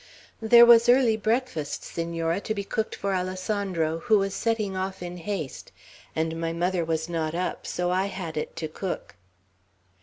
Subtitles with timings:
[0.41, 5.17] "There was early breakfast, Senora, to be cooked for Alessandro, who was setting off in
[5.17, 5.71] haste,
[6.15, 9.13] and my mother was not up, so I had it to cook."